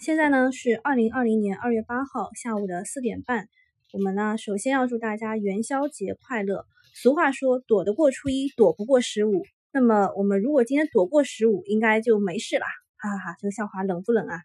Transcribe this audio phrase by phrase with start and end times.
[0.00, 3.50] 现在呢是二零二零年二月八号下午的四点半。
[3.92, 6.64] 我们呢首先要祝大家元宵节快乐。
[6.94, 9.42] 俗话说躲得过初一，躲不过十五。
[9.74, 12.64] 那么我们如果今天躲过十五，应该就没事了。
[12.96, 14.40] 哈哈哈，这个笑话冷不冷啊？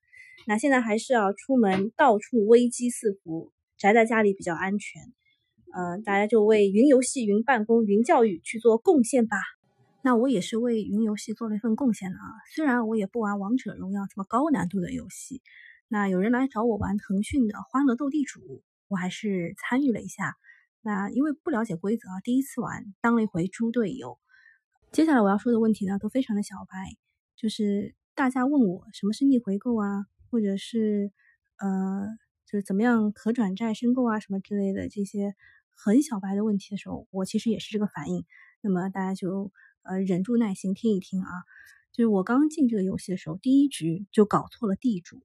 [0.46, 5.01] 那现在还是要出门，到处危机四伏，宅在家里比较安全。
[5.73, 9.37] 嗯，大家就为云游戏、云办公、云教育去做贡献吧。
[10.05, 12.25] 那我也是为云游戏做了一份贡献的啊。
[12.54, 15.41] 虽然我也不玩王者荣耀这么高难度的游戏，
[15.87, 20.36] 那有人来找我玩腾讯的欢乐斗地主，我还是参与了一下。
[20.83, 24.19] 那因为不了解规则啊，第一次玩，当了一回猪队友。
[24.91, 26.96] 接下来我要说的问题呢，都非常的小白，
[27.35, 31.11] 就是大家问我什么是逆回购啊，或者是
[31.57, 32.05] 呃，
[32.45, 35.33] 就是怎么样可转债申购啊，什么之类的这些
[35.73, 38.23] 很小白的问题的时候，我其实也是这个反应。
[38.61, 39.52] 那么大家就。
[39.86, 41.30] 呃，忍住耐心听一听啊，
[41.92, 45.22] 就是我刚进这个游戏的时候，第一局就搞错了地主，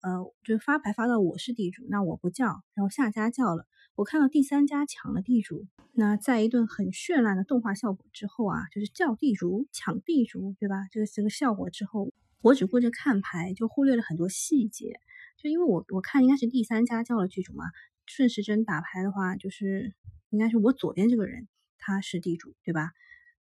[0.00, 10.86] 呃，就是发牌发到我是地主，那我不叫，然后下家叫了，我看到第三家抢了地主，那在一顿很绚烂的动画效果之后啊，就是叫地主抢地主，对吧？
[10.90, 15.00] 这个这个效果之后，我只顾着看牌，就忽略了很多细节，
[15.38, 17.64] 就因为我我看应该是第三家叫了地主嘛，
[18.04, 19.94] 顺时针打牌的话，就是
[20.28, 22.92] 应该是我左边这个人他是地主，对吧？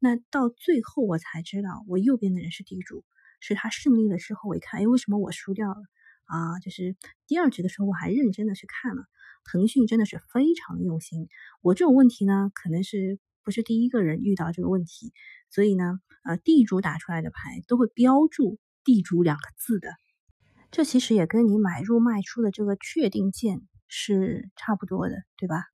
[0.03, 3.05] 那到最后我才知道，我右边的人是地主，
[3.39, 5.77] 是他胜利了之后，我一看，哎，为什么我输掉了
[6.25, 6.59] 啊？
[6.61, 9.05] 就是第二局的时候，我还认真的去看了，
[9.45, 11.29] 腾讯真的是非常用心。
[11.61, 15.13] 我这种问题呢，可能是不是第一个人遇到这个问题，
[15.51, 19.93] 所以呢，呃，地主打出来的牌都会标注“地主”两个字的，
[20.71, 25.65] 这其实也跟你买入卖出的这个确定键是差不多的，对吧？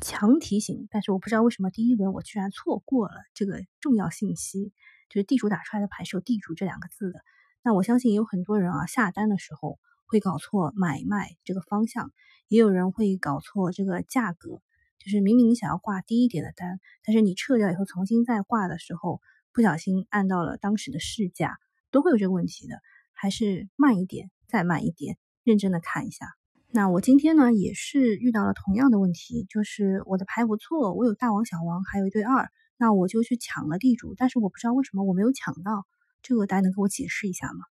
[0.00, 4.72] 强提醒，但是我不知道为什么第一轮我居然错过了这个重要信息，
[5.08, 7.20] 就是地主打出来的牌是有“地主”这两个字的。
[7.62, 12.12] 那我相信有很多人啊下单的时候会搞错买卖这个方向，
[12.48, 14.60] 也有人会搞错这个价格，
[14.98, 19.20] 就是明明你想要挂低一点的单，但是你撤掉以后重新再挂的时候，
[19.52, 21.58] 不小心按到了当时的市价，
[21.90, 22.80] 都会有这个问题的。
[23.12, 26.37] 还是慢一点，再慢一点，认真的看一下。
[26.70, 35.86] 那我今天呢也是遇到了同样的问题，就是我的牌不错，我有大王、小王，还有一对二，那我就去抢了地主，但是我不知道为什么我没有抢到，
[36.20, 37.64] 这个大家能给我解释一下吗？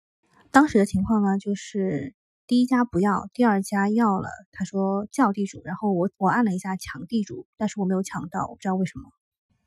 [0.50, 2.14] 当时的情况呢，就是
[2.46, 9.10] 第一家不要，第二家要了，他说叫地主，然后我我按了一下抢地主，但是我没有抢到，我不知道为什么。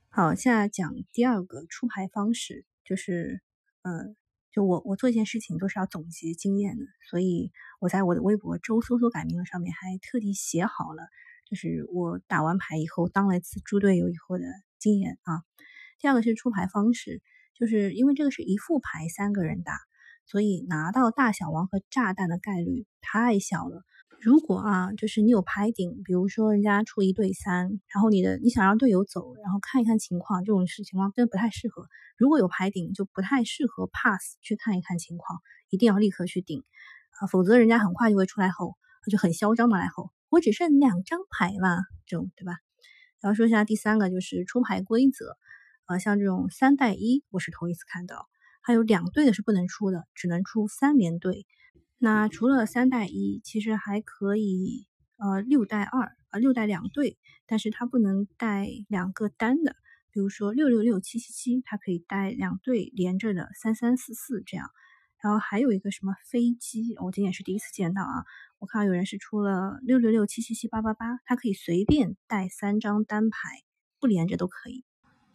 [0.09, 3.41] 好，现在讲第二个出牌方式，就是
[3.83, 4.15] 嗯。
[4.51, 11.03] 就我我做一件事情都是要总结经验的，所以我在我的微博“周搜搜改名”上面还特地写好了，
[11.45, 14.43] 就是我打完牌以后当了一次猪队友以后的
[14.79, 15.43] 经验啊。
[15.99, 17.21] 第二个是出牌方式，
[17.53, 19.73] 就是因为这个是一副牌三个人打，
[20.25, 23.83] 所以拿到大小王和炸弹的概率太小了。
[24.21, 31.87] 如果啊，就是你有牌顶，比如说人家出一对三，然后你的你想让队友走，然后看一看情况，这种事情况真的不太适合。
[32.17, 36.65] 如果有牌顶，就不太适合 pass 去看一看情况，一定要立刻去顶
[37.21, 38.75] 啊，否则人家很快就会出来吼，
[39.09, 42.57] 就很嚣张的来吼，我只剩两张牌了，这种对吧？
[43.21, 45.37] 然后说一下第三个就是出牌规则，
[45.85, 48.27] 呃，像这种三带一，我是头一次看到，
[48.61, 51.47] 还有两队的是不能出的，只能出三连队。
[52.01, 54.87] 那除了三带一，其实还可以
[55.17, 59.75] 呃六带二啊六带两对，但是它不能带两个单的，
[60.09, 64.71] 比如说六六六七七七，它可以带两对连着的三三四四这样。
[65.21, 68.23] 然后还有一个什么飞机，我今天也是第一次见到啊，
[68.59, 73.49] 我看到有人是出了六六六七七七八八八，它可以随便带三张单牌，
[73.99, 74.85] 不连着都可以。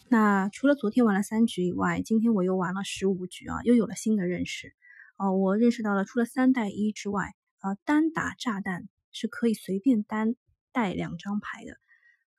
[0.08, 4.72] 那除了昨天玩了三局以外，今天我又玩了十五局啊，又有了新的认识。
[5.16, 10.34] 哦，我认识到了，除了三带一之外，啊，单打炸弹是可以随便单
[10.72, 11.76] 带两张牌的。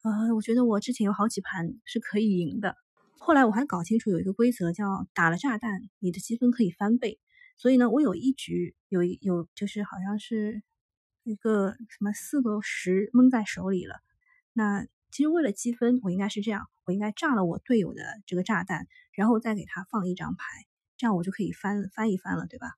[0.04, 2.76] 呃，我觉得我之前有好几盘是可以赢的。
[3.18, 7.20] 后来我还搞清楚有一个规则，叫打了炸弹，你的积分可以翻倍。
[7.58, 10.62] 所以呢，我有一局有一有就是好像是
[11.24, 13.96] 一个什么四个十蒙在手里了。
[14.52, 20.44] 那其实为了积分，我应该是这样，我应该炸了我队友的这个炸弹，然后再给他放一张牌。
[20.98, 22.74] 这样我就可以翻翻一翻了，对吧？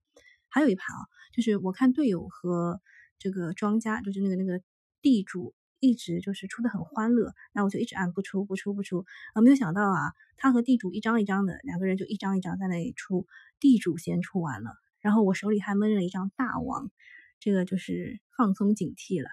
[0.50, 2.82] 还有一盘啊，就是我看队友和
[3.20, 4.62] 这个庄家，就是那个那个
[5.02, 13.28] 地主，一直就是出的很欢乐，那我就一直按不出不出不出啊，没有想到啊，他和地主一张一张的，两个人就一张一张在那里出，
[13.60, 16.90] 地主先出完了，然后我手里还闷着一张大王，
[17.40, 19.30] 这个就是放松警惕了。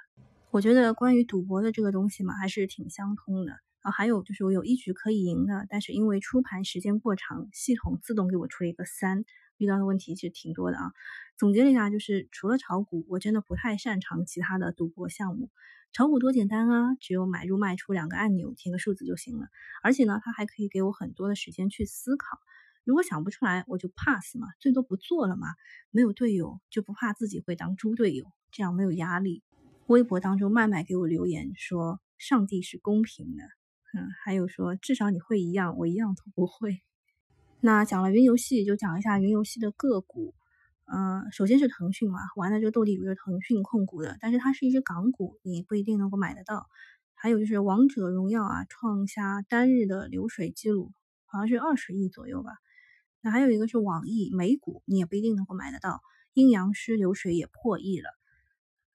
[0.50, 3.54] 我觉得关于赌博的这个东西嘛，还是挺相通的。
[3.84, 9.26] 啊，还有就是我有一局可以赢的，但是因为出盘时间过长，系统自动给我出了一个三，
[9.58, 10.92] 遇到的问题其实挺多的啊。
[11.36, 15.50] 总结了一下，就是除了炒股，我真的不太擅长其他的赌博项目。
[15.92, 19.48] 炒股多简单啊，只有买入卖出两个按钮，填个数字就行了。
[19.82, 22.38] 而且呢，它还可以给我很多的时间去思考。
[22.84, 25.48] 如果想不出来，我就 pass 嘛，最多不做了嘛。
[25.90, 29.42] 没有队友，就不怕自己会当猪队友，这样没有压力。
[29.88, 33.44] 微博当中，麦麦给我留言说：“上帝是公平的。”
[33.96, 36.80] 嗯，还有说至少你会一样，我一样都不会。
[37.60, 40.34] 那讲了云游戏，就讲一下云游戏的个股。
[40.86, 46.66] 嗯，首先是腾讯嘛，玩的这个斗地主是腾讯控股的，但是它是一只港股，你不一定能够买得到。
[47.14, 50.92] 还有就是王者荣耀啊，创下单日的流水记录，
[51.24, 52.50] 好像是二十亿左右吧。
[53.22, 56.02] 那还有一个是网易美股，你也不一定能够买得到。
[56.34, 58.10] 阴阳师流水也破亿了。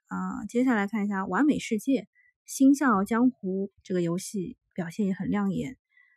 [0.07, 2.07] 啊，接下来看一下完美世界、
[2.45, 5.75] 星笑江湖这个游戏表现也很亮眼，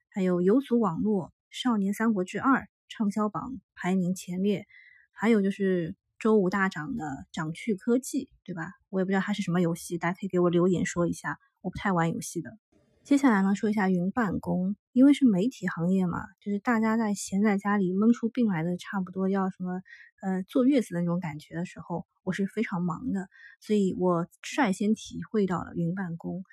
[0.08, 4.68] 还有游族网络、少年三国志二畅销榜排名前列，
[5.10, 8.70] 还有就是周五大涨的掌趣科技，对吧？
[8.88, 12.56] 我也不知道它是什么游戏，大家可以给我留言说一下，我不太玩游戏的。
[13.02, 19.82] 接下来呢，说一下云办公，因为是媒体行业嘛，就是大家在闲在家里闷出病来的，差不多要什么
[20.20, 26.44] 呃坐月子的那种感觉的时候，我是非常忙的，所以我率先体会到了云办公。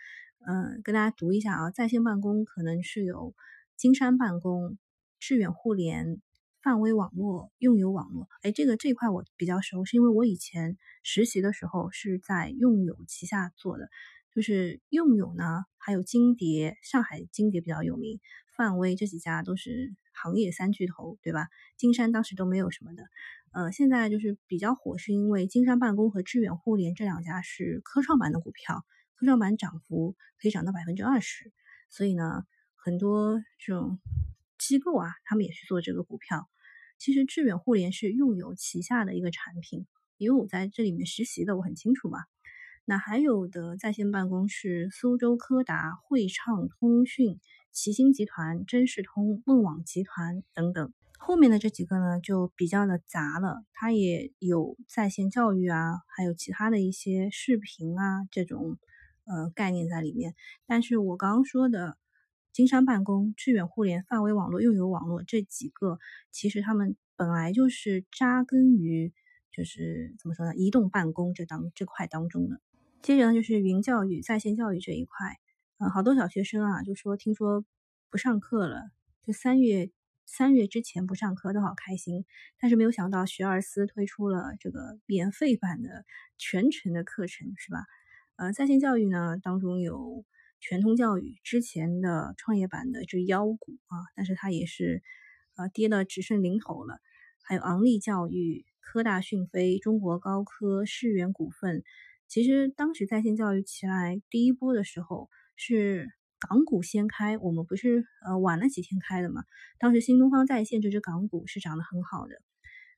[0.45, 3.33] 嗯，跟大家读一下啊，在线办公可能是有
[3.75, 4.77] 金山办公、
[5.19, 6.21] 致远互联、
[6.61, 8.27] 泛威网络、用友网络。
[8.41, 13.89] 哎，这个这块我比较熟，是因为我以前实习的时候是在用友旗下做的。
[14.31, 18.19] 就是用友呢，还有金蝶，上海金蝶比较有名，
[18.55, 21.47] 泛威这几家都是行业三巨头，对吧？
[21.77, 23.03] 金山当时都没有什么的，
[23.51, 28.85] 呃，现在就是比较火，是因为金山办公和致远互联这两家是科创板的股票，
[29.19, 31.51] 科创板涨幅可以涨到百分之二十，
[31.89, 32.45] 所以呢，
[32.75, 33.99] 很多这种
[34.57, 36.49] 机构啊，他们也去做这个股票。
[36.97, 39.85] 其实致远互联是用友旗下的一个产品，
[40.17, 42.19] 因为我在这里面实习的，我很清楚嘛。
[42.85, 47.39] 那还有的在线办公是苏州科达、汇畅通讯、
[47.73, 50.93] 齐星集团、真视通、梦网集团等等。
[51.19, 53.65] 后面的这几个呢，就比较的杂了。
[53.73, 58.77] 它也有在线教育啊，还有其他的一些视频啊这种
[59.29, 60.35] 呃概念在里面。
[60.65, 61.97] 但是我刚刚说的
[62.51, 65.99] 金山办公、致远互联、范围网络、用友网络这几个，
[66.31, 69.13] 其实他们本来就是扎根于
[69.51, 72.59] 就是怎么说呢，移动办公这当这块当中的。
[73.01, 75.39] 接着呢，就是云教育、在线教育这一块，
[75.77, 77.63] 嗯，好多小学生啊，就说听说
[78.09, 78.91] 不上课了，
[79.25, 79.91] 就三月
[80.25, 82.25] 三月之前不上课都好开心，
[82.59, 86.03] 但是没有想到学而思推出了这个免费版的
[86.37, 87.85] 全程的课程，是吧？
[88.39, 90.23] 呃，在线教育呢当中有
[90.61, 95.03] 全通教育之前的创业板的这妖股啊，但是它也是
[95.57, 97.01] 呃跌的只剩零头了，
[97.43, 101.83] 还有昂立教育、科大讯飞、中国高科、世源股份。
[102.29, 106.07] 其实当时在线教育起来第一波的时候是
[106.39, 109.43] 港股先开，我们不是呃晚了几天开的嘛？
[109.79, 112.35] 当时新东方在线这只港股是涨得很好的，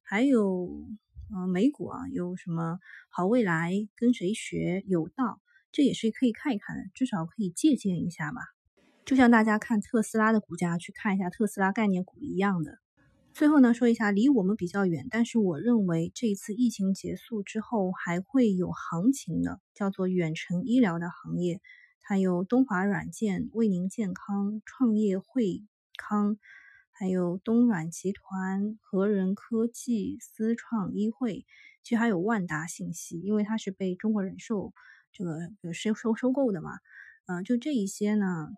[0.04, 0.70] 还有
[1.34, 2.80] 呃美股啊，有什么
[3.10, 5.42] 好未来、跟谁学、有道，
[5.72, 8.42] 这也是可以看一看的，至少可以借鉴一下吧。
[9.06, 12.78] 就像大家看特斯拉的股价去看一下特斯拉概念股一样的。
[13.34, 21.62] 最后呢，说一下离我们比较远，但是我认为这一次疫情结束之后还会有行情的，叫做远程医疗的行业，
[22.02, 25.64] 它有东华软件、卫宁健康、创业惠
[25.96, 26.38] 康，
[27.02, 31.48] 还有东软集团、和仁科技、思创医惠，
[31.82, 34.72] 其实还有万达信息，因为它是被中国人寿
[35.12, 36.78] 这个收收收购的嘛，
[37.26, 38.50] 嗯，就这一些呢，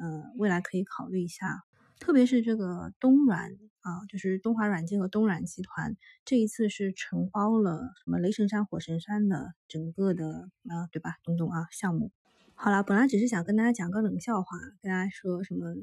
[0.00, 1.62] 嗯，未来可以考虑一下。
[2.00, 11.18] 特别是这个东软啊，就是东华软件和东软集团，这一次是承包了什么雷神山、火神山的整个的啊，对吧？
[11.22, 12.10] 东东啊项目。
[12.54, 15.76] 好了，本来只是想跟大家讲个冷笑话，跟大家说什么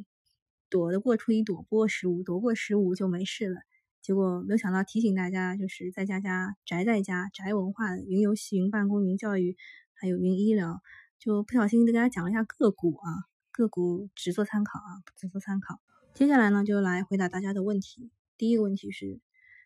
[0.69, 3.61] 躲得过初一，躲不过十五，躲过十五就没事了。
[4.01, 9.57] 结果没有想到提醒大家，就是在家家宅在家宅文化、云游戏、云办公、云教育，
[9.93, 10.81] 还有云医疗，
[11.19, 13.11] 就不小心跟大家讲了一下个股啊，
[13.51, 15.81] 个股只做参考啊，只做参考。
[16.13, 18.09] 接下来呢，就来回答大家的问题。
[18.37, 19.19] 第一个问题是，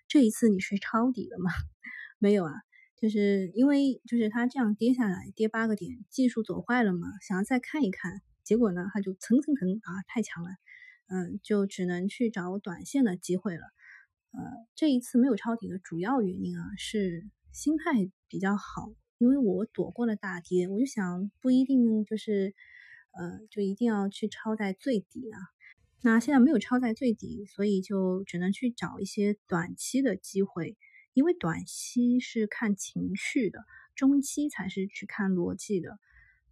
[0.08, 1.52] 这一次你是抄底了吗？
[2.18, 2.54] 没有啊，
[2.98, 10.50] 就是因为就是它这样跌下来，跌八个点，技术走坏了嘛，想要再看一看，结果呢，它就蹭蹭蹭啊，太强了，
[11.08, 13.64] 嗯，就只能去找短线的机会了。
[14.32, 14.40] 呃，
[14.76, 22.56] 这一次没有抄底的主要原因啊，是心态比较好，因为我躲过了大跌，我就想不一定就是，
[23.12, 25.40] 呃，就一定要去抄在最底啊。
[26.02, 30.78] 那现在没有抄在最底，所以就只能去找一些短期的机会，
[31.14, 33.60] 因为短期是看情绪的，
[33.94, 36.00] 中期才是去看逻辑的。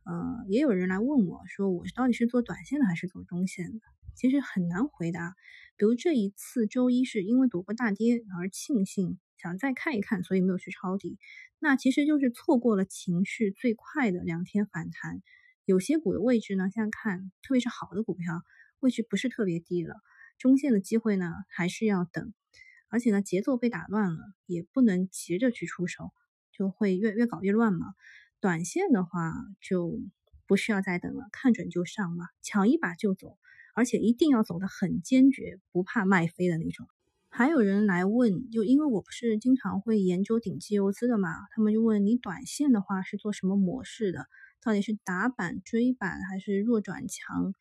[0.03, 3.79] 呃，也有人来问我说，我到底是做短线的还是做中线的？
[4.15, 5.35] 其实很难回答。
[5.77, 11.17] 比如这一次周一是因为躲过大跌而庆幸，想再看一看，所以没有去抄底。
[11.59, 15.21] 那其实就是错过了情绪最快的两天反弹。
[15.65, 18.43] 有些股的位置呢，现在看，特别是好的股票，
[18.79, 19.95] 位置不是特别低了。
[20.37, 22.33] 中线的机会呢，还是要等。
[22.89, 26.11] 而且呢，节奏被打乱了，也不能急着去出手，
[26.51, 27.93] 就会越越搞越乱嘛。
[28.39, 29.99] 短线的话就
[30.45, 33.37] 不需要再等了，看准就上嘛，抢一把就走。
[33.73, 36.87] 而且一定要走得很坚决，不怕卖飞的那种。
[37.29, 44.25] 还有人来问，就因为我不是经常会研究顶级游资的嘛，他们就问你短线的话是做什么模式的？
[44.61, 47.53] 到底是打板、追板还是弱转强？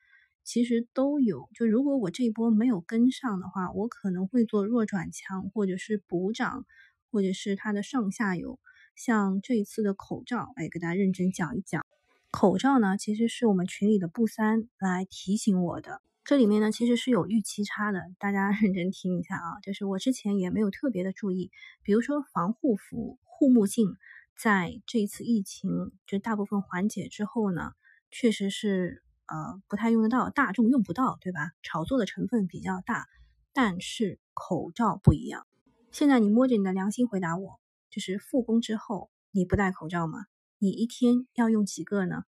[0.43, 1.49] 其实都有。
[1.55, 6.67] 就如果我这一波没有跟上的话，我可能会做弱转强，或者是补涨，
[7.12, 8.59] 或者是它的上下游。
[8.97, 11.87] 像这一次的口罩，哎，给大家认真讲一讲。
[12.31, 16.01] 口罩呢，其实是我们群里的布三来提醒我的。
[16.23, 19.59] 这里面呢，其实是有预期差的，大家认真听一下啊。
[19.63, 21.51] 就是我之前也没有特别的注意，
[21.83, 23.97] 比如说防护服、护目镜，
[24.41, 25.71] 在这一次疫情
[26.07, 27.73] 就大部分缓解之后呢，
[28.13, 31.51] 确实是呃不太用得到，大众用不到，对吧？
[31.63, 33.07] 炒作的成分比较大。
[33.53, 35.49] 但是口罩不一样，
[35.91, 37.59] 现在你摸着你的良心回答我，
[37.91, 40.27] 就是复工之后你不戴口罩吗？
[40.62, 42.25] 你一天要用几个呢？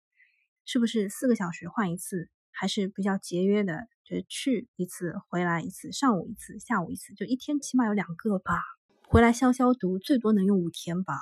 [0.64, 2.30] 是不是四个小时换一次？
[2.50, 8.54] 还是比较节约的，就去一次，回来一次，上午一次，下午一次，就一天起码有两个吧。
[9.06, 11.14] 回来消消毒，最多能用五天吧。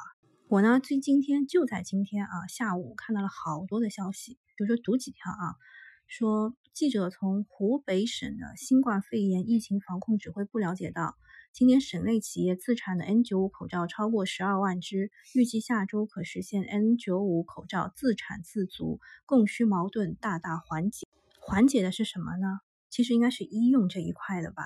[0.46, 5.58] 我呢，最今天就在今天啊，下午看到了好多的消息，比如说读几条啊，
[6.06, 11.16] 说记者从湖北省的新冠肺炎疫情防控指挥部了解到。
[11.52, 21.08] 今年省内企业自产的 N95 口罩超过十二万只，预计下周可实现 N95 口罩自产自足，供需矛盾大大缓解。
[21.40, 22.60] 缓解的是什么呢？
[22.88, 24.62] 其实应该是医用这一块的吧。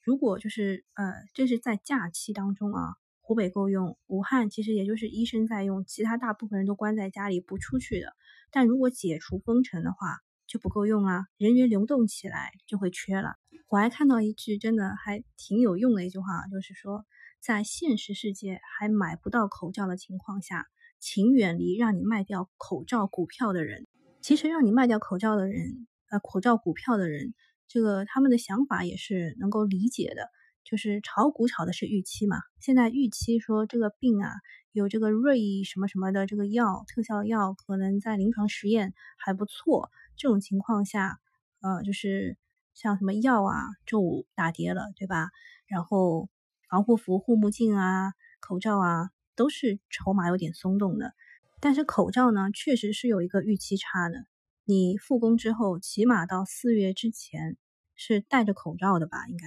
[0.00, 8.16] 如果就是呃，这是在假期当中啊，湖北够用，武汉其实也就是医生在用，其他大部分人都关在家里不出去的。
[8.50, 10.20] 但如果解除封城的话，
[10.54, 13.34] 就不够用啊，人员流动起来就会缺了。
[13.68, 17.04] 我还看到一句真的还挺有用的一句话，就是说，
[17.40, 20.66] 在现实世界还买不到口罩的情况下，
[21.00, 23.88] 请远离让你卖掉口罩股票的人。
[24.20, 27.34] 其实让你卖掉口罩的人，呃，口罩股票的人，
[27.66, 30.28] 这个他们的想法也是能够理解的。
[30.62, 34.30] 就是炒股炒的是预期嘛，现在预期说这个病啊，
[34.70, 39.90] 有这个瑞什么什么的这个药，特效药可能在临床实验还不错。
[40.16, 41.18] 这种情况下，
[41.60, 42.36] 呃，就是
[42.72, 45.30] 像什么药啊，周五大跌了，对吧？
[45.66, 46.28] 然后
[46.68, 51.14] 防护服、护目镜啊、口罩啊，都是筹码有点松动的。
[51.60, 54.26] 但是口罩呢，确实是有一个预期差的。
[54.64, 57.56] 你复工之后，起码到四月之前
[57.94, 59.26] 是戴着口罩的吧？
[59.28, 59.46] 应该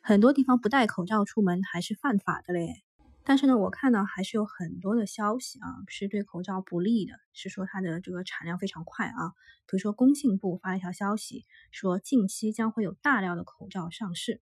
[0.00, 2.82] 很多地方不戴口罩出门还是犯法的嘞。
[3.24, 9.30] 但是呢，我看到还是有很多的消息啊，是对口罩不利的，是说它的这个产量非常快啊。
[9.66, 14.40] 比如说工信部发了一条消息，说近期将会有大量的口罩上市。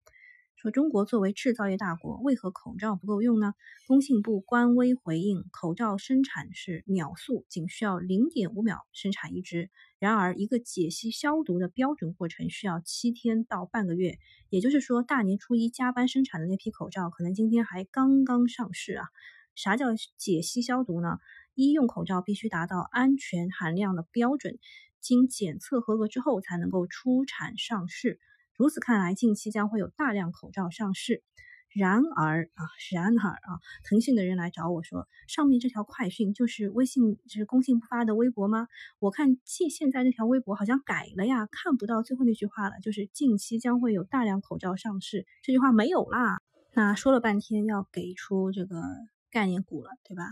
[0.56, 3.54] 说中国作为制造业大国，为何口罩不够用呢？
[3.88, 9.70] 工信部官微回应，口罩生产是秒速，仅需要零点五秒生产一支。
[10.02, 14.18] 然而，一个解析消毒的标准过程需要七天到半个月。
[14.48, 19.06] 也就是说，大年初一加班生产的那批口罩，可能今天还刚刚上市啊。
[19.54, 21.18] 啥叫解析消毒呢？
[21.54, 24.58] 医用口罩必须达到安全含量的标准，
[25.00, 28.18] 经检测合格之后才能够出产上市。
[28.56, 31.22] 如此看来，近期将会有大量口罩上市。
[31.74, 38.68] 然而啊，然而啊，腾讯的人来找我说，上面这条快讯就是微信，就是工信部发的微博吗？
[38.98, 46.38] 我看现现在这条微博好像改了呀，看不到最后那句话了，就是近期将会有大量口罩上市，这句话没有啦。
[46.74, 48.82] 那说了半天要给出这个
[49.30, 50.24] 概念股了，对吧？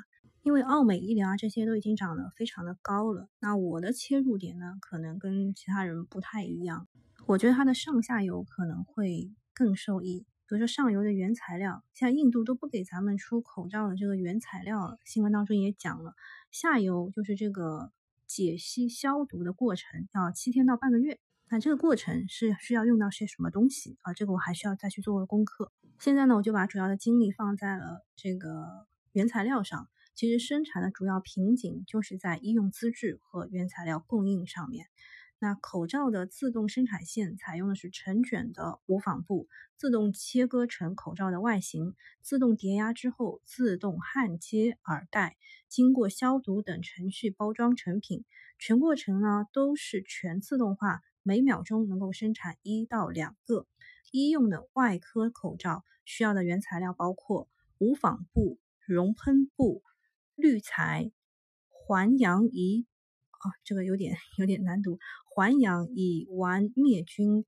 [0.42, 6.88] 因为奥美医疗啊这些都已经涨得非常的高了，那我的切入点呢，可能跟其他人不太一样。
[7.26, 14.98] 我觉得它的上下游可能会更受益，比如说上游的原材料，像印度都不给咱们出口罩的这个原材料了。
[15.04, 16.16] 新闻当中也讲了，
[16.50, 17.92] 下游就是这个
[18.26, 24.12] 解析消毒的过程要七天到半个月，那这个过程是需要用到些什么东西啊？
[24.12, 25.70] 这个我还需要再去做个功课。
[26.00, 29.88] 现在呢，我就把主要的精力放在了这个原材料上。
[30.16, 34.86] 其实生产的主要瓶颈就是在医用资质和原材料供应上面。
[35.42, 48.26] 那口罩的自动生产线采用的是成卷的无纺布，自动切割成口罩的外形，自动叠压之后自动焊接耳带，经过消毒等程序包装成品。
[48.58, 53.66] 全过程呢都是全自动化，每秒钟能够生产一到两个
[54.12, 55.84] 医用的外科口罩。
[56.04, 59.82] 需要的原材料包括无纺布、熔喷布、
[60.34, 61.10] 滤材、
[61.70, 62.86] 环氧乙。
[63.42, 64.98] 啊，这个有点 有点难读。
[65.32, 67.44] 环氧乙烷灭菌、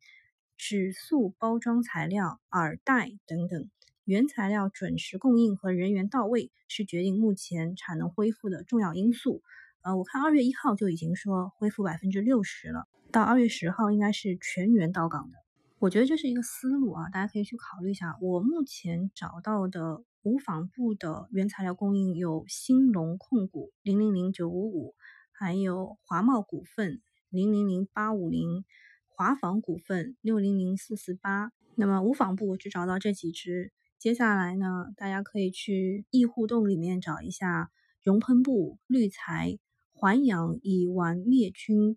[0.56, 3.68] 纸塑包装材料、耳带等等，
[4.04, 9.42] 原材料准时供应和人员到位是决定目前产能恢复的重要因素。
[9.82, 15.36] 呃，我看二月一号就已经说恢复百分之六十了，到二月十号应该是全员到岗的。
[15.80, 18.16] 我觉得这是一个思路啊，大家可以去考虑一下。
[18.20, 24.94] 我目前找到的无纺布的原材料供应有兴隆控股零零零九五五。
[25.34, 28.62] 还有华茂股份零零零八五零，
[29.08, 31.50] 华纺股份六零零四四八。
[31.76, 37.70] 那么无纺布我只找到这几只，接下来呢，大家可以去易互动里面找一下
[38.02, 39.58] 熔喷布、滤材、
[39.94, 41.96] 环氧乙烷灭菌、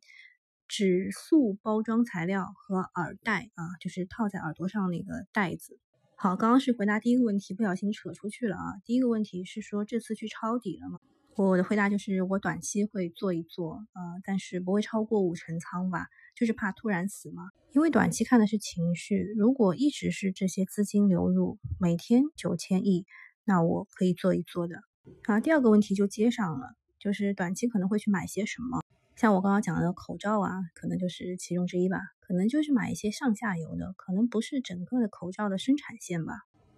[0.70, 5.78] 纸塑包装材料和耳带啊，就是套在耳朵上那个带子。
[6.16, 8.80] 好，刚刚是回答第一个问题，不小心扯出去了啊。
[8.86, 11.00] 第一个问题是说这次去抄底了吗？
[11.38, 17.50] 我的回答就是，我短期会做一做，呃，但是不会超过五成仓吧，就是怕突然死嘛。
[17.74, 23.06] 因为短期看的是情绪，如果一直是这些资金流入，每天九千亿，
[23.44, 24.82] 那我可以做一做的。
[25.24, 28.82] 啊，第二个问题就接上了，就是短期可能会去买些什么？
[29.18, 36.34] 像我刚刚讲的口罩啊，可能就是其中之一吧，可能就是买一些上下游的，可能不是整个的口罩的生产线吧。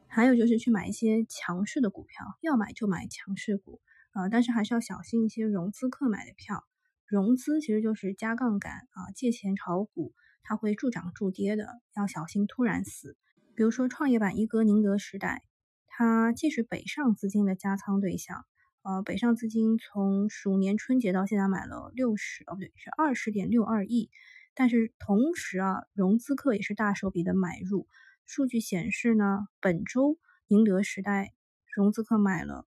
[0.08, 3.80] 还有就是去买一些强势的股票，要买就买强势股。
[4.18, 6.64] 啊，但是还是要小心一些融资客买的票。
[7.06, 13.16] 融资其实就是加杠杆啊，借钱炒股，它会助涨助跌的，要小心突然死。
[13.56, 15.44] 比如说创业板一哥宁德时代，
[15.86, 18.44] 它既是北上资金的加仓对象，
[18.82, 24.10] 呃，北上资金从鼠年春节到现在买了六十，哦不对，是二十点六二亿。
[24.56, 27.88] 但是同时啊，融资客也是大手笔的买入。
[28.26, 31.34] 数据显示呢，本周宁德时代
[31.76, 32.66] 融资客买了。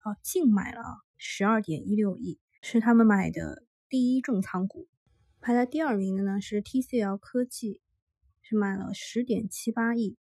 [0.00, 0.82] 啊，净买了
[1.16, 4.88] 十二点一六亿，是他们买的第一重仓股。
[5.40, 7.80] 排在第二名的呢是 TCL 科技，
[8.42, 10.16] 是买了十点七八亿。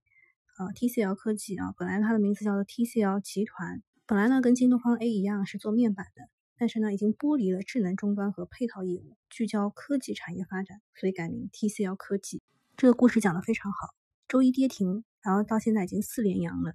[0.57, 12.41] 啊，TCL 科技啊，本来它的名字叫做 TCL 集团，本来呢跟京东方 A 一样是做面板的，但是呢已经剥离了智能终端和配套业务，聚焦科技产业发展，所以改名 TCL 科技。
[12.75, 13.95] 这个故事讲得非常好。
[14.27, 16.73] 周一跌停，然后到现在已经四连阳了。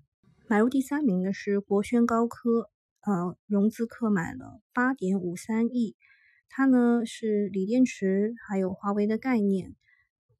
[0.48, 2.70] 买入第三名的是国轩高科。
[3.06, 5.94] 呃，融资客买了八点五三亿，
[6.48, 9.74] 它呢是锂电池还有华为的概念，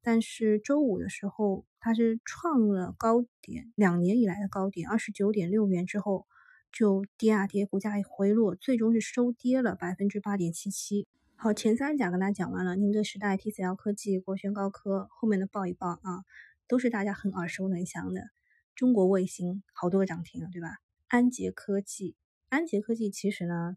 [0.01, 6.25] 但是周五的时候它是创了高点，两年以来的高点二十九点六元之后
[6.71, 11.07] 就跌啊跌，股价一回落，最终是收跌了百分之八点七七。
[11.35, 16.23] 好，前三甲跟大家讲完了，宁德时代、TCL 科技、国轩高科，后面的报一报啊，
[16.67, 18.21] 都是大家很耳熟能详的。
[18.73, 20.79] 中国卫星好多个涨停了，对吧？
[21.07, 22.15] 安捷科技。
[22.55, 23.75] 安捷科技其实呢，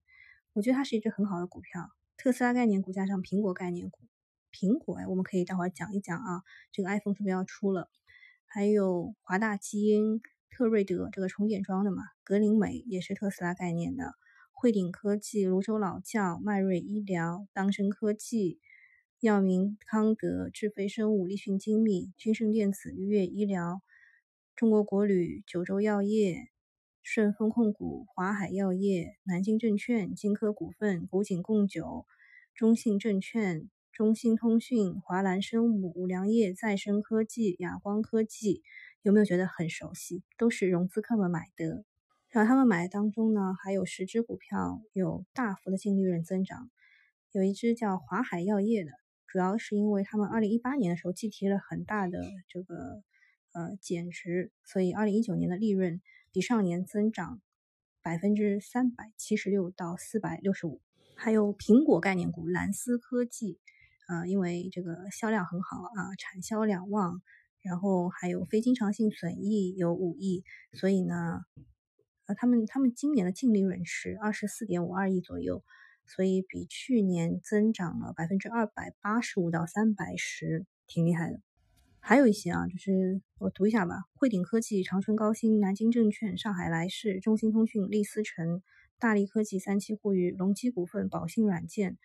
[0.53, 1.91] 我觉得它是一只很好的股票。
[2.17, 3.99] 特斯拉概念股加上苹果概念股，
[4.53, 6.43] 苹果哎，我们可以待会儿讲一讲啊。
[6.71, 7.91] 这个 iPhone 是不是要出了？
[8.47, 14.15] 还有华大基因、特瑞德这个充电桩的嘛，格林美也是特斯拉概念的。
[14.53, 18.61] 汇顶科技、泸州老窖、迈瑞医疗、当升科技、
[19.19, 23.83] 药明康德、智飞生物、立讯精密、君盛电子、愉悦医疗、
[24.55, 26.49] 中国国旅、九州药业。
[27.11, 32.05] 顺丰控股、华海药业、南京证券、金科股份、古井贡酒、
[32.55, 38.63] 中信证券、中兴通讯、华兰生物、五粮液、再生科技、亚光科技，
[39.01, 40.23] 有没有觉得很熟悉？
[40.37, 41.83] 都是融资客们买的。
[42.29, 46.71] 然后他们买的当中呢，还有十只股票有大幅的净利润增长，
[47.33, 48.91] 有一只叫华海药业的，
[49.27, 53.03] 主要是因为他们二零一八年的时候计提了很大的这个
[53.53, 56.01] 呃减值，所以二零一九年的利润。
[56.31, 57.41] 比上年增长
[58.03, 60.83] 百分之三百七十六到四百六十五，
[61.17, 63.59] 还有苹果概念股蓝思科技，
[64.07, 67.23] 啊，因为这个销量很好啊，产销两旺，
[67.63, 71.41] 然后还有非经常性损益有五亿，所以呢，
[72.27, 75.65] 呃，他们他们今年的净利润是二十四点五二亿左右，
[76.05, 81.41] 所以比去年增长了百分之二百八十五到三百十，挺厉害的。
[82.09, 88.63] 还有一些啊，就是我读一下吧：汇顶科技、长春高新、南京证券、上海来世、中兴通讯、立思成、
[88.99, 91.99] 大力科技、三七互娱、隆基股份、宝信软件、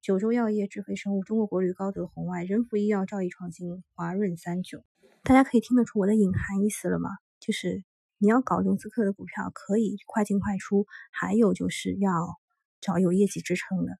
[0.00, 4.82] 九州药业、智飞生物、中国国旅、高德红外、仁孚医药、兆易创新、华润三九。
[5.24, 7.10] 大家可以听得出我的隐含意思了吗？
[7.38, 7.84] 就是
[8.16, 12.38] 你要搞融资客的股票，可以快进快出，还有就是要
[12.80, 13.98] 找有业绩支撑的。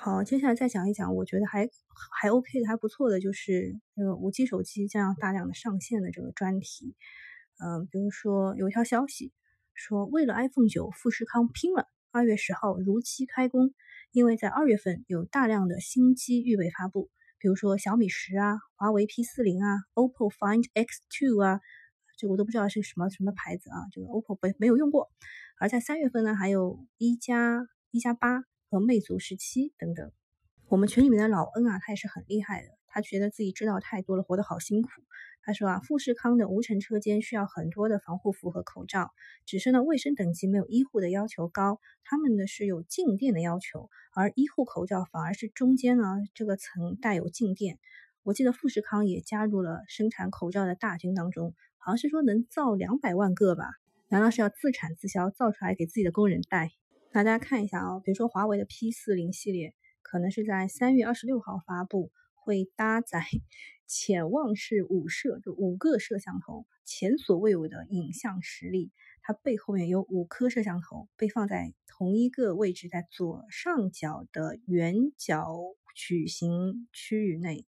[0.00, 1.68] 好，接下来再讲一讲，我觉得还
[2.22, 6.94] 还 OK 的，还不错的，就是这个五 G 手机将要大量的上线的这个专题。
[7.58, 9.32] 嗯，比如说有一条消息
[9.74, 13.74] 说，为了 iPhone 九，富士康拼了，二月十号如期开工。
[14.12, 21.60] 因为在二月份有大量的新机预备发布，比如说小米十啊、华为 P 四零啊、OPPO Find X two 啊，
[22.16, 25.10] 这我都不知道是什么什么牌子啊，这个 OPPO 没没有用过。
[25.58, 30.12] 而在三月份呢，还有一加一加八和魅族十七等等。
[30.68, 34.88] 我们群里面的老恩啊，他也是很厉害的，他觉得自己知道太多了，活得好辛苦。
[35.42, 39.12] 他说啊，富士康的无尘车间需要很多的防护服和口罩，
[39.46, 47.78] 只是呢卫生等级没有医护的要求高，他们呢是有静电的要求，而医护口罩反而是中间呢这个层带有静电。
[48.24, 53.70] 我记得富士康也加入了生产口罩的大军当中，好像是说能造两百万个吧？
[54.08, 56.72] 难道是要自产自销，造出来给自己的工人戴？
[57.10, 63.24] 大家看一下啊，比如说华为的 P 四零系列，可能是在三月二十六号发布，会搭载。
[63.86, 68.92] 潜望式五摄，就五个摄像头，前所未有的影像实力。
[69.22, 75.56] 它背后面有五颗摄像头，被放在同一个位置，在左上角的圆角
[75.94, 77.66] 曲形区域内。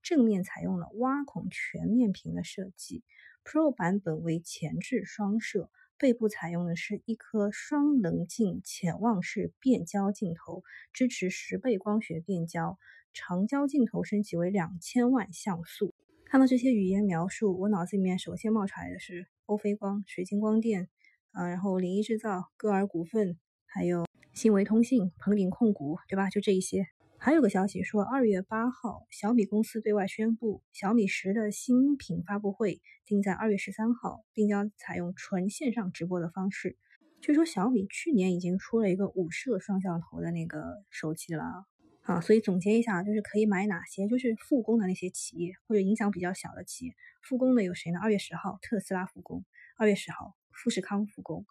[0.00, 3.02] 正面采用了挖孔全面屏的设计
[3.44, 5.68] ，Pro 版本为前置双摄，
[6.02, 12.76] 背部采用的是一颗双棱镜潜望式变焦镜头，支持十倍光学变焦。
[13.14, 15.94] 长焦镜头升级为两千万像素。
[16.24, 20.88] 看到这些语言描述，我脑子里面首先冒出来的是欧菲光、水晶光电，
[21.30, 26.28] 啊，然后领益制造、歌尔股份，还有新维通信、鹏鼎控股，对吧？
[26.28, 26.88] 就这一些。
[27.24, 36.76] 还有个消息说，二月八号，小米公司对外宣布，小米十的新品发布会定在二月十三号，并将采用纯线上直播的方式。
[37.20, 41.64] 据说小米去年已经出了一个五摄双摄像头的那个手机了。
[42.00, 44.08] 啊，所以总结一下，就是可以买哪些？
[44.08, 46.96] 就是复工的那些企业，或者影响比较小的企业。
[47.22, 48.00] 复工的有谁呢？
[48.02, 49.44] 二月十号，特斯拉复工；
[49.78, 51.46] 二月十号，富士康复工。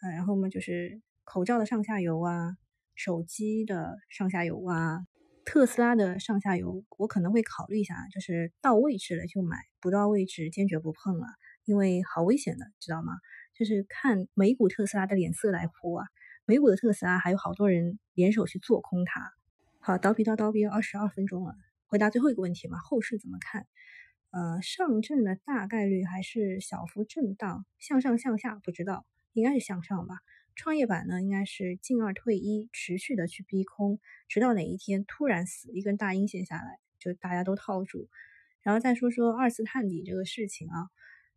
[0.00, 2.56] 嗯，然后我们就是口罩的上下游啊，
[2.98, 5.06] 手机的上下游啊，
[5.44, 11.28] 特斯拉的上下游，我可能会考虑一下，就是到位置了就买，不到位置坚决不碰了，
[11.64, 13.12] 因为好危险的，知道吗？
[13.54, 16.06] 就是看美股特斯拉的脸色来พู啊，
[16.44, 19.30] 美股的特斯拉还有好多人联手去做空它。
[19.78, 21.54] 好，叨逼叨叨逼二十二分钟了，
[21.86, 23.68] 回答最后一个问题嘛，后市怎么看？
[24.32, 30.16] 呃，上证的大概率还是小幅震荡，向上向下不知道，应该是向上吧。
[30.58, 38.08] 创业板呢，应该是进二退一，持续的去逼空，直到哪一天突然死一根大阴线下来，就大家都套住。
[38.62, 40.90] 然后再说说二次探底这个事情啊，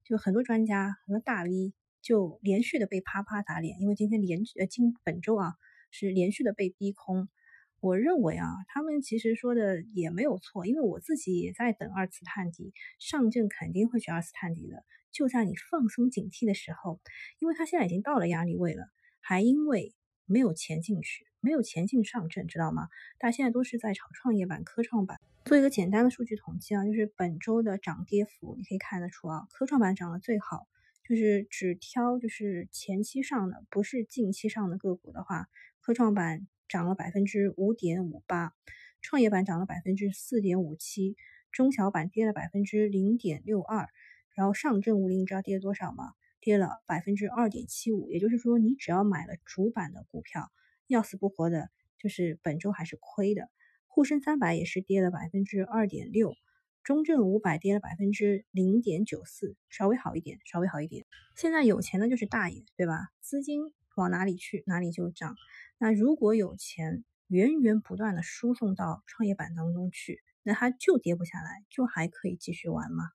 [0.04, 5.54] 就很多专家很多大 V 就连续的被啪啪打脸，因为今天连呃今本周啊
[5.92, 7.30] 是连续的被逼空。
[7.80, 14.84] 我认为啊，他们其实说的也没有错，因为我自己也在等二次探底，上证肯定会去二次探底的。
[15.12, 17.00] 就在你放松警惕的时候，
[17.38, 18.88] 因为它现在已经到了压力位了，
[19.22, 19.94] 还因为
[20.26, 22.90] 没有钱进去，没有钱进上证，知道吗？
[23.18, 25.18] 大家现在都是在炒创业板、科创板。
[25.46, 30.68] 做一个简单的数据统计啊，就是本周的涨跌幅，你可以看得出啊，科创板涨得最好，
[31.08, 35.48] 就是只挑就是前期上的，不是近期上的个股的话，
[35.80, 36.48] 科创板。
[36.72, 38.54] 涨了百分之五点五八，
[39.02, 41.18] 创业板涨了百分之四点五七，
[41.52, 43.90] 中小板跌了百分之零点六二，
[44.36, 46.14] 然后上证五零你知道跌了多少吗？
[46.42, 48.12] 跌了百分之二点七五。
[48.12, 50.52] 也就是说，你只要买了主板的股票，
[50.88, 53.50] 要死不活的，就是本周还是亏的。
[53.88, 56.34] 沪深三百也是跌了百分之二点六，
[56.82, 61.06] 中证五百跌了百分之零点九四，稍微好一点，稍微好一点。
[61.36, 63.10] 现在有钱的就是大爷，对吧？
[63.20, 63.62] 资金
[63.96, 65.36] 往哪里去，哪里就涨。
[65.78, 73.10] 那如果有钱源源不断的输送到创业板当中去，那它就跌不下来，就还可以继续玩吗？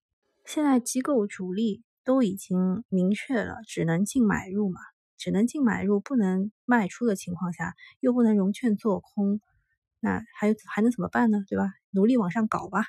[0.45, 4.81] 现在机构主力都已经明确了，只能净买入嘛，
[5.19, 9.41] 只能净买入，不能卖出的情况下，又不能融券做空，
[10.01, 11.45] 那还有还能怎么办呢？
[11.49, 11.71] 对吧？
[11.91, 12.87] 努力往上搞吧，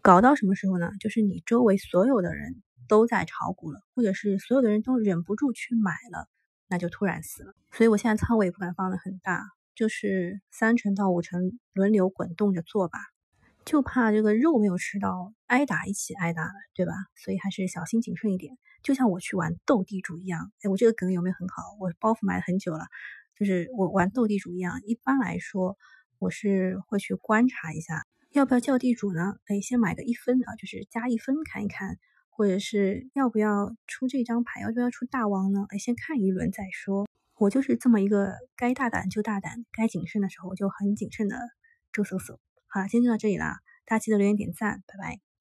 [0.00, 0.92] 搞到什么时候呢？
[1.00, 6.28] 就是你周围所有的人都在炒股了，或者是所有的人都忍不住去买了。
[6.68, 9.44] 那就突然死了，所以我现在仓位也不敢放的很大，
[9.74, 12.98] 就是三成到五成轮流滚动着做吧，
[13.64, 16.92] 就怕这个肉没有吃到，挨打一起挨打，对吧？
[17.14, 18.58] 所以还是小心谨慎一点。
[18.82, 21.62] 就像我去玩斗地主一样，哎，我这个梗有没有很好？
[21.78, 22.86] 我包袱埋了很久了，
[23.38, 24.80] 就是我玩斗地主一样。
[24.84, 25.76] 一般来说，
[26.18, 29.36] 我是会去观察一下，要不要叫地主呢？
[29.46, 31.98] 哎，先买个一分啊，就是加一分看一看，
[32.30, 35.64] 或者是要不要出这张牌，要不要出大王呢？
[35.68, 37.06] 哎，先看一轮再说。
[37.38, 41.38] 我就是这么一个该大胆就大胆，该谨慎的时候我就很谨慎的
[41.92, 42.40] 周搜搜。
[42.74, 45.31] 好了，今天就到这里啦，大家记得留言点赞，拜拜。